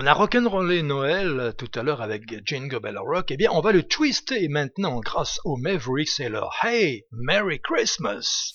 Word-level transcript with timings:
On 0.00 0.06
a 0.06 0.12
rock'n'rollé 0.12 0.84
Noël 0.84 1.54
tout 1.58 1.70
à 1.74 1.82
l'heure 1.82 2.02
avec 2.02 2.22
Jingle 2.46 2.78
Bell 2.78 2.98
Rock. 2.98 3.32
Eh 3.32 3.36
bien, 3.36 3.50
on 3.52 3.60
va 3.60 3.72
le 3.72 3.82
twister 3.82 4.46
maintenant 4.46 5.00
grâce 5.00 5.40
aux 5.44 5.56
Mavericks 5.56 6.20
et 6.20 6.28
leur 6.28 6.54
Hey, 6.62 7.04
Merry 7.10 7.60
Christmas! 7.60 8.52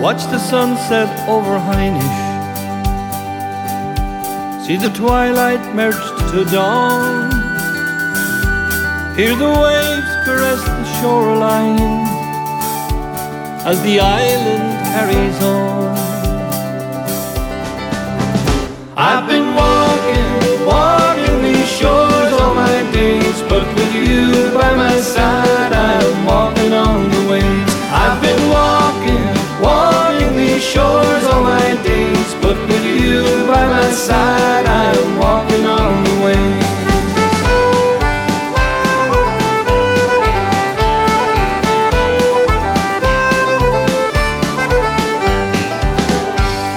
Watch 0.00 0.22
the 0.32 0.38
sunset 0.38 1.10
over 1.28 1.58
Heinisch. 1.58 2.20
See 4.64 4.76
the 4.76 4.88
twilight 4.88 5.62
merge 5.74 5.94
to 6.30 6.46
dawn. 6.46 7.30
Hear 9.14 9.36
the 9.36 9.52
waves 9.62 10.12
caress 10.24 10.62
the 10.64 10.84
shoreline 10.98 12.06
as 13.66 13.82
the 13.82 14.00
island 14.00 14.68
carries 14.92 15.42
on. 15.42 15.59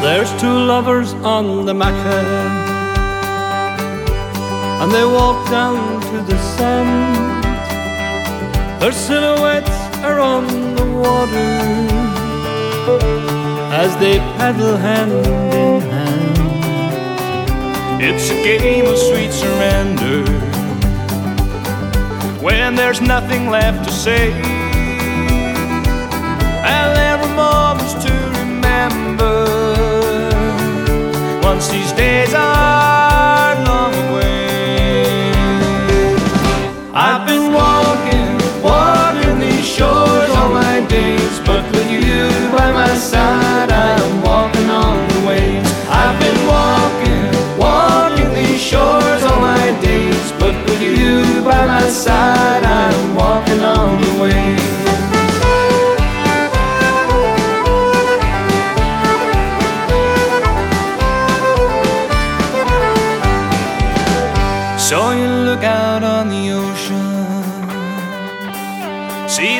There's 0.03 0.31
two 0.41 0.57
lovers 0.73 1.13
on 1.23 1.65
the 1.65 1.73
Macha, 1.73 2.19
and 4.81 4.91
they 4.91 5.05
walk 5.05 5.49
down 5.49 6.01
to 6.01 6.21
the 6.29 6.37
sand. 6.57 7.43
Their 8.81 8.91
silhouettes 8.91 9.69
are 10.03 10.19
on 10.19 10.45
the 10.75 10.85
water 10.85 11.51
as 13.71 13.95
they 14.01 14.19
paddle 14.35 14.75
hand 14.75 15.13
in 15.55 15.81
hand. 15.95 16.37
It's 18.03 18.29
a 18.29 18.43
game 18.43 18.85
of 18.85 18.97
sweet 18.97 19.31
surrender 19.31 20.25
when 22.43 22.75
there's 22.75 22.99
nothing 22.99 23.49
left 23.49 23.85
to 23.87 23.91
say, 23.91 24.52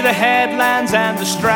the 0.04 0.12
headlines 0.12 0.94
and 0.94 1.18
the 1.18 1.24
strands, 1.24 1.48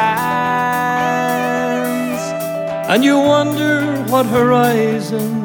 and 2.90 3.04
you 3.04 3.20
wonder 3.20 4.02
what 4.04 4.26
horizons 4.26 5.44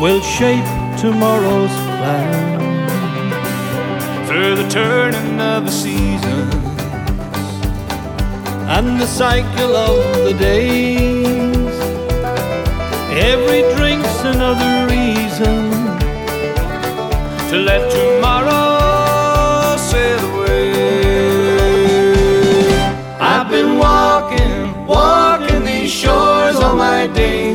will 0.00 0.20
shape 0.20 0.66
tomorrow's 0.98 1.70
plans. 1.98 2.92
Through 4.28 4.56
the 4.56 4.68
turning 4.68 5.40
of 5.40 5.66
the 5.66 5.70
seasons 5.70 6.52
and 8.76 9.00
the 9.00 9.06
cycle 9.06 9.76
of 9.76 10.24
the 10.24 10.34
days, 10.36 11.76
every 13.30 13.62
drink's 13.76 14.18
another 14.24 14.88
reason 14.90 15.70
to 17.50 17.56
let 17.70 17.88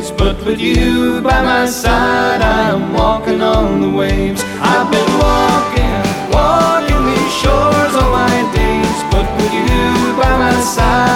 place. 0.00 0.10
But 0.10 0.44
with 0.44 0.60
you 0.60 1.20
by 1.22 1.42
my 1.42 1.66
side, 1.66 2.42
I 2.42 2.70
am 2.70 2.92
walking 2.92 3.42
on 3.42 3.80
the 3.80 3.90
waves. 3.90 4.42
I've 4.60 4.90
been 4.90 5.12
walking, 5.18 6.00
walking 6.32 7.02
these 7.06 7.32
shores 7.40 7.94
all 7.94 8.12
my 8.12 8.38
days. 8.54 8.98
But 9.10 9.26
with 9.36 9.52
you 9.52 10.16
by 10.20 10.32
my 10.38 10.60
side, 10.60 11.09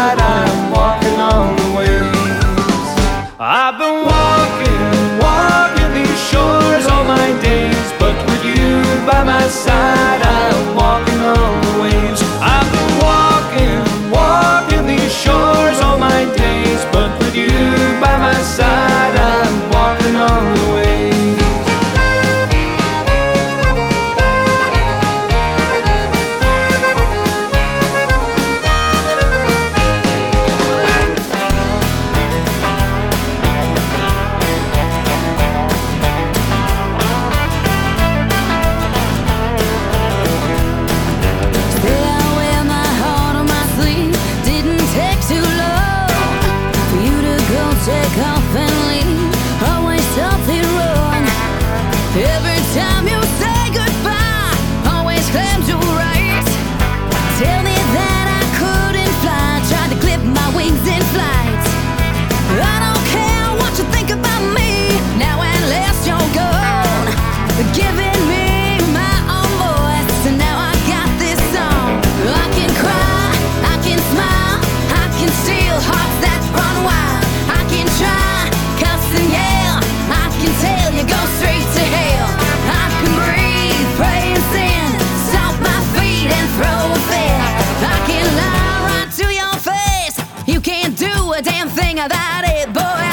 boy. 92.72 93.03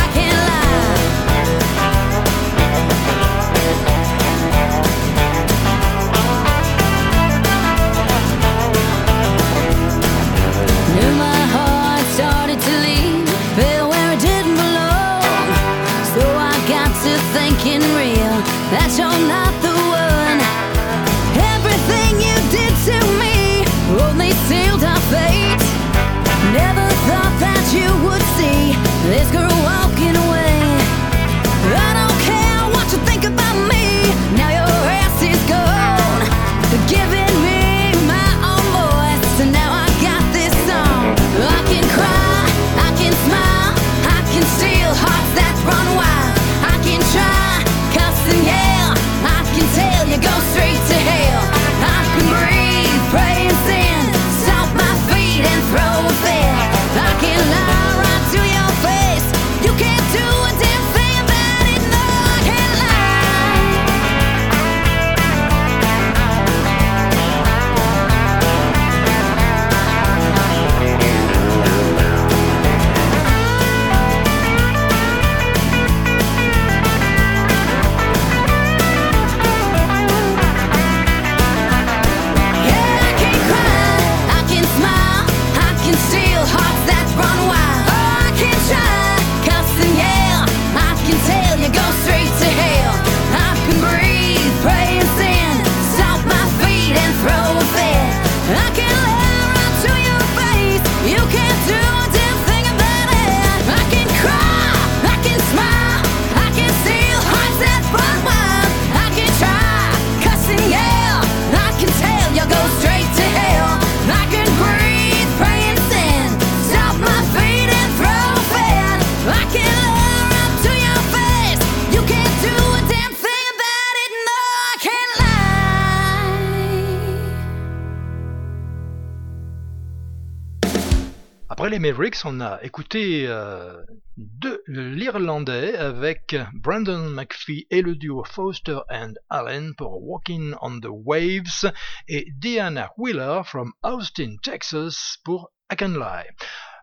Les 131.71 131.79
Mavericks, 131.79 132.25
on 132.25 132.41
a 132.41 132.61
écouté 132.63 133.25
euh, 133.27 133.81
de 134.17 134.61
l'Irlandais 134.67 135.77
avec 135.77 136.35
Brandon 136.53 137.09
McPhee 137.09 137.65
et 137.69 137.81
le 137.81 137.95
duo 137.95 138.25
Foster 138.25 138.79
and 138.89 139.13
Allen 139.29 139.73
pour 139.77 140.03
Walking 140.03 140.53
on 140.61 140.81
the 140.81 140.89
Waves 140.89 141.71
et 142.09 142.27
Diana 142.35 142.91
Wheeler 142.97 143.43
from 143.45 143.71
Austin, 143.83 144.35
Texas 144.43 145.17
pour 145.23 145.53
I 145.71 145.77
Can 145.77 145.93
Lie. 145.97 146.27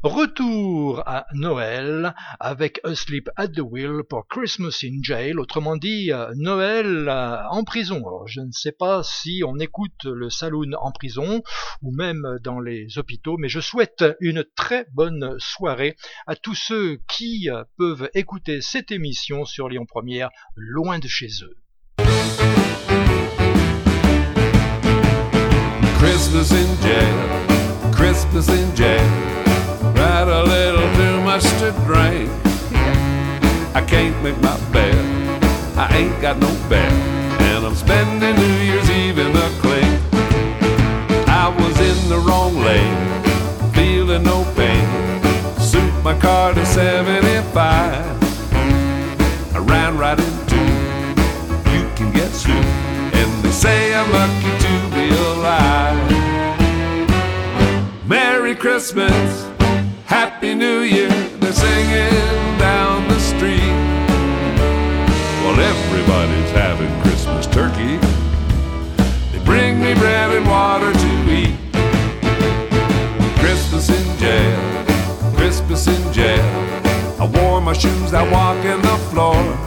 Retour 0.05 1.03
à 1.07 1.27
Noël 1.35 2.15
avec 2.39 2.81
Asleep 2.85 3.29
at 3.37 3.49
the 3.49 3.61
Wheel 3.61 4.03
pour 4.09 4.29
Christmas 4.29 4.85
in 4.85 4.99
Jail, 5.03 5.37
autrement 5.39 5.77
dit 5.77 6.13
euh, 6.13 6.33
Noël 6.37 7.09
euh, 7.09 7.43
en 7.51 7.65
prison. 7.65 8.05
je 8.27 8.41
ne 8.41 8.53
sais 8.53 8.71
pas 8.71 9.03
si 9.03 9.43
on 9.45 9.59
écoute 9.59 10.05
le 10.05 10.31
saloon 10.31 10.71
en 10.81 10.93
prison 10.93 11.43
ou 11.83 11.93
même 11.93 12.39
dans 12.45 12.61
les 12.61 12.97
hôpitaux, 12.97 13.39
mais 13.39 13.49
je 13.49 13.59
souhaite 13.59 14.05
une 14.21 14.45
très 14.55 14.87
bonne 14.93 15.35
soirée 15.39 15.97
à 16.29 16.37
tous 16.37 16.55
ceux 16.55 17.01
qui 17.09 17.51
euh, 17.51 17.65
peuvent 17.77 18.09
écouter 18.15 18.61
cette 18.61 18.93
émission 18.93 19.45
sur 19.45 19.69
Lyon 19.69 19.85
Première 19.85 20.31
loin 20.55 21.01
de 21.01 21.09
chez 21.09 21.29
eux. 21.43 21.57
Christmas 25.99 26.53
in 26.53 26.83
jail, 26.83 27.93
Christmas 27.93 28.49
in 28.49 28.77
jail. 28.77 29.48
Got 29.99 30.29
a 30.29 30.45
little 30.45 30.89
too 30.95 31.21
much 31.23 31.43
to 31.59 31.73
drink. 31.85 32.31
I 33.75 33.85
can't 33.85 34.23
make 34.23 34.41
my 34.41 34.57
bed. 34.71 34.95
I 35.77 35.89
ain't 35.97 36.23
got 36.23 36.39
no 36.39 36.47
bed. 36.69 36.93
And 37.43 37.67
I'm 37.67 37.75
spending 37.75 38.37
New 38.37 38.57
Year's 38.69 38.89
Eve 38.89 39.19
in 39.19 39.35
a 39.35 39.49
clink. 39.59 40.01
I 41.27 41.49
was 41.49 41.77
in 41.81 42.09
the 42.09 42.19
wrong 42.19 42.55
lane, 42.59 42.97
feeling 43.73 44.23
no 44.23 44.45
pain. 44.55 44.87
Suit 45.59 45.93
my 46.05 46.17
car 46.21 46.55
to 46.55 46.65
75. 46.65 47.53
I 49.53 49.59
ran 49.59 49.99
right 49.99 50.17
into 50.17 50.57
you 51.75 51.91
can 51.97 52.13
get 52.13 52.31
sued. 52.31 52.55
And 52.55 53.43
they 53.43 53.51
say 53.51 53.97
I'm 53.97 54.09
lucky 54.13 54.53
to 54.65 54.73
be 54.95 55.09
alive. 55.33 55.99
Merry 58.07 58.55
Christmas. 58.55 59.48
Happy 60.39 60.55
New 60.55 60.83
Year, 60.83 61.09
they're 61.41 61.53
singing 61.53 62.59
down 62.61 63.09
the 63.09 63.19
street. 63.19 63.75
While 65.43 65.59
everybody's 65.59 66.53
having 66.53 66.89
Christmas 67.03 67.49
turkey, 67.49 67.97
they 69.33 69.45
bring 69.45 69.81
me 69.81 69.95
bread 69.95 70.31
and 70.37 70.47
water 70.47 70.93
to 70.93 71.11
eat. 71.29 71.59
Christmas 73.41 73.89
in 73.91 74.19
jail, 74.21 75.35
Christmas 75.35 75.89
in 75.89 76.13
jail. 76.13 76.47
I 77.19 77.29
wore 77.35 77.61
my 77.61 77.73
shoes, 77.73 78.15
I 78.15 78.23
walk 78.31 78.65
in 78.65 78.81
the 78.81 78.97
floor. 79.11 79.58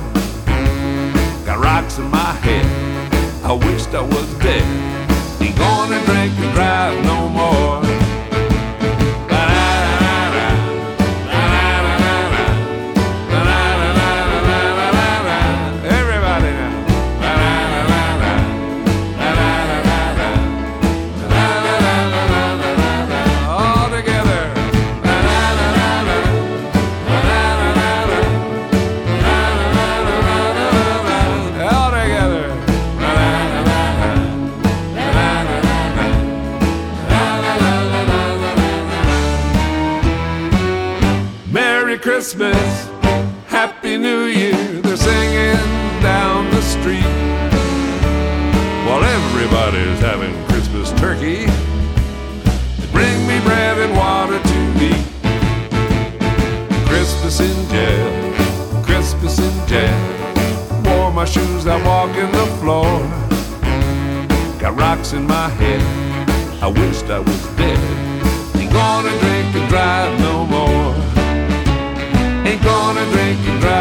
They're 44.92 44.98
singing 44.98 46.02
down 46.02 46.52
the 46.52 46.62
street. 46.62 47.14
While 48.86 49.04
everybody's 49.06 50.00
having 50.00 50.34
Christmas 50.48 50.92
turkey, 51.00 51.46
bring 52.92 53.16
me 53.26 53.40
bread 53.46 53.78
and 53.80 53.96
water 53.96 54.38
to 54.52 54.60
eat. 54.84 55.06
Christmas 56.90 57.40
in 57.40 57.70
jail, 57.70 58.84
Christmas 58.84 59.40
in 59.40 59.68
jail. 59.68 59.98
Wore 60.84 61.14
my 61.14 61.24
shoes, 61.24 61.68
I 61.68 61.82
walk 61.86 62.14
in 62.18 62.30
the 62.34 62.48
floor. 62.60 63.00
Got 64.60 64.76
rocks 64.78 65.14
in 65.14 65.26
my 65.26 65.48
head, 65.48 65.82
I 66.62 66.68
wished 66.68 67.06
I 67.06 67.20
was 67.20 67.42
dead. 67.56 67.80
Ain't 68.58 68.74
gonna 68.74 69.18
drink 69.22 69.56
and 69.56 69.70
drive 69.70 70.20
no 70.20 70.46
more. 70.46 70.94
Ain't 72.46 72.62
gonna 72.62 73.06
drink 73.14 73.40
and 73.48 73.62
drive 73.62 73.81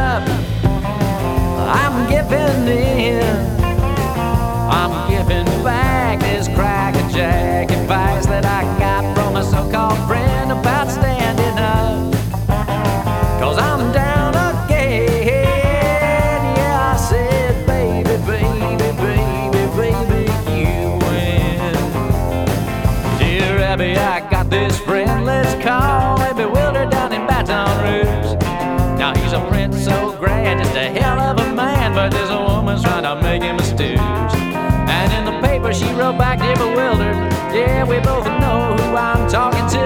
we 37.91 37.99
both 37.99 38.25
know 38.39 38.73
who 38.79 38.95
I'm 38.95 39.27
talking 39.29 39.67
to. 39.75 39.85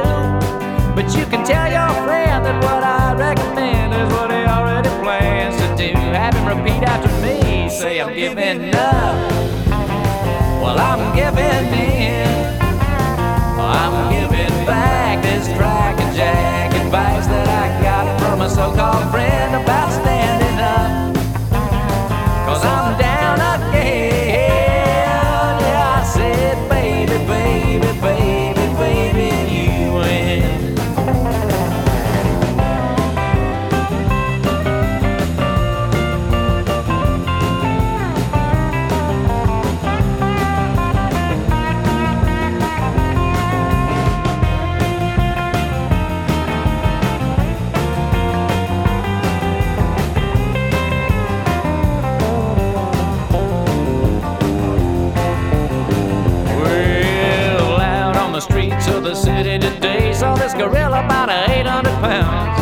But 0.96 1.08
you 1.18 1.26
can 1.26 1.44
tell 1.44 1.66
your 1.66 1.90
friend 2.06 2.46
that 2.46 2.58
what 2.64 2.84
I 2.84 3.16
recommend 3.18 3.96
is 3.96 4.14
what 4.14 4.30
he 4.30 4.46
already 4.46 4.90
plans 5.02 5.56
to 5.58 5.68
do. 5.76 5.92
Have 6.14 6.36
him 6.36 6.46
repeat 6.46 6.84
after 6.84 7.10
me. 7.26 7.68
Say 7.68 8.00
I'm 8.02 8.14
giving 8.14 8.76
up. 8.76 9.16
Well, 10.62 10.78
I'm 10.78 11.16
giving 11.16 11.66
in. 11.74 12.30
I'm 13.58 13.96
giving 14.14 14.56
back 14.68 15.24
this 15.24 15.48
crackerjack 15.58 16.76
advice 16.76 17.26
that 17.26 17.48
I 17.64 17.66
got 17.82 18.06
from 18.22 18.42
a 18.42 18.50
so-called 18.50 19.10
friend 19.10 19.56
about 19.56 19.75
saw 60.26 60.36
this 60.36 60.56
gorilla 60.56 61.06
about 61.06 61.30
800 61.30 61.92
pounds. 62.02 62.60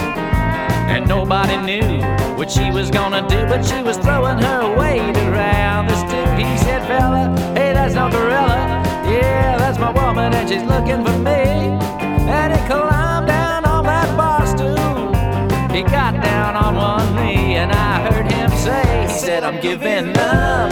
And 0.93 1.07
nobody 1.07 1.55
knew 1.69 2.01
what 2.37 2.51
she 2.51 2.69
was 2.71 2.91
gonna 2.91 3.23
do, 3.35 3.39
but 3.51 3.61
she 3.63 3.81
was 3.81 3.97
throwing 3.97 4.37
her 4.49 4.63
weight 4.79 5.15
around. 5.27 5.87
This 5.87 6.03
dude, 6.11 6.37
he 6.39 6.57
said, 6.65 6.81
fella, 6.89 7.23
hey, 7.57 7.71
that's 7.77 7.95
no 7.95 8.09
gorilla. 8.09 8.59
Yeah, 9.15 9.57
that's 9.57 9.79
my 9.79 9.91
woman, 9.91 10.33
and 10.33 10.45
she's 10.49 10.65
looking 10.73 11.01
for 11.05 11.17
me. 11.29 11.41
And 12.37 12.49
he 12.55 12.61
climbed 12.67 13.27
down 13.27 13.63
on 13.73 13.83
that 13.85 14.09
bar 14.19 14.45
stool. 14.53 15.07
He 15.75 15.81
got 15.83 16.13
down 16.31 16.51
on 16.65 16.75
one 16.75 17.09
knee, 17.15 17.55
and 17.61 17.71
I 17.71 17.91
heard 18.05 18.29
him 18.29 18.49
say, 18.65 18.83
he 19.03 19.07
said, 19.25 19.41
I'm 19.45 19.59
giving 19.61 20.09
up. 20.17 20.71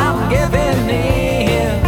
I'm 0.00 0.18
giving 0.36 0.80
in. 0.88 1.84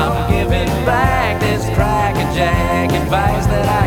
I'm 0.00 0.14
giving 0.34 0.70
back 0.84 1.40
this 1.40 1.64
pride. 1.76 2.11
Jack 2.34 2.92
advised 2.92 3.50
that 3.50 3.68
I 3.68 3.81